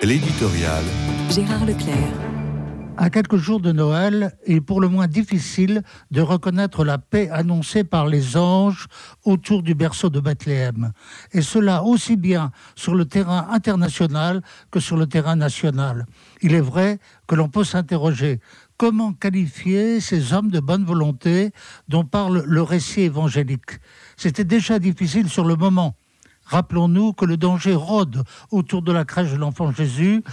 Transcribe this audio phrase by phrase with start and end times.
[0.00, 0.84] L'éditorial.
[1.28, 1.96] Gérard Leclerc.
[2.96, 5.82] À quelques jours de Noël, il est pour le moins difficile
[6.12, 8.86] de reconnaître la paix annoncée par les anges
[9.24, 10.92] autour du berceau de Bethléem.
[11.32, 16.06] Et cela aussi bien sur le terrain international que sur le terrain national.
[16.42, 18.38] Il est vrai que l'on peut s'interroger
[18.76, 21.50] comment qualifier ces hommes de bonne volonté
[21.88, 23.80] dont parle le récit évangélique.
[24.16, 25.96] C'était déjà difficile sur le moment.
[26.48, 30.24] Rappelons-nous que le danger rôde autour de la crèche de l'enfant Jésus,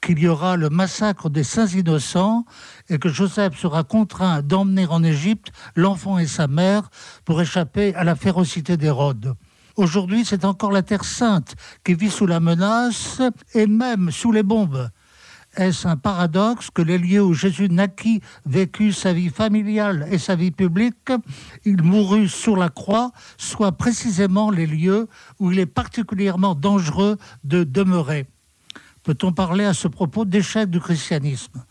[0.00, 2.44] qu'il y aura le massacre des saints innocents
[2.88, 6.90] et que Joseph sera contraint d'emmener en Égypte l'enfant et sa mère
[7.24, 9.34] pour échapper à la férocité d'Hérode.
[9.74, 13.20] Aujourd'hui, c'est encore la Terre sainte qui vit sous la menace
[13.52, 14.88] et même sous les bombes.
[15.56, 20.34] Est-ce un paradoxe que les lieux où Jésus naquit, vécut sa vie familiale et sa
[20.36, 21.12] vie publique,
[21.64, 27.64] il mourut sur la croix, soient précisément les lieux où il est particulièrement dangereux de
[27.64, 28.26] demeurer?
[29.02, 31.64] Peut-on parler à ce propos d'échec du christianisme?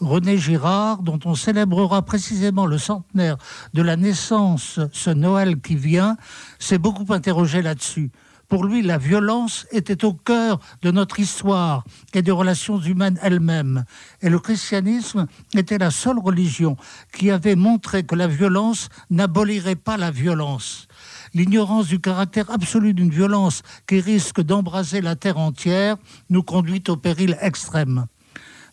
[0.00, 3.38] René Girard, dont on célébrera précisément le centenaire
[3.72, 6.16] de la naissance ce Noël qui vient,
[6.58, 8.10] s'est beaucoup interrogé là-dessus.
[8.48, 13.84] Pour lui, la violence était au cœur de notre histoire et des relations humaines elles-mêmes.
[14.20, 16.76] Et le christianisme était la seule religion
[17.16, 20.88] qui avait montré que la violence n'abolirait pas la violence.
[21.32, 25.96] L'ignorance du caractère absolu d'une violence qui risque d'embraser la terre entière
[26.30, 28.06] nous conduit au péril extrême.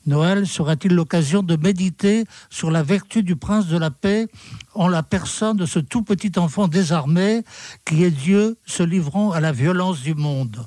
[0.05, 4.27] Noël sera-t-il l'occasion de méditer sur la vertu du prince de la paix
[4.73, 7.43] en la personne de ce tout petit enfant désarmé
[7.85, 10.65] qui est Dieu se livrant à la violence du monde?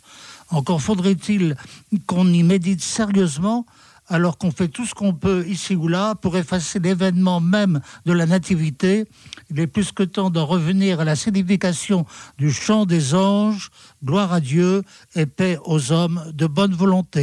[0.51, 1.57] Encore faudrait-il
[2.07, 3.67] qu'on y médite sérieusement
[4.09, 8.13] alors qu'on fait tout ce qu'on peut ici ou là pour effacer l'événement même de
[8.13, 9.07] la nativité.
[9.51, 12.05] Il est plus que temps d'en revenir à la signification
[12.39, 13.71] du chant des anges,
[14.05, 14.83] gloire à Dieu
[15.15, 17.23] et paix aux hommes de bonne volonté.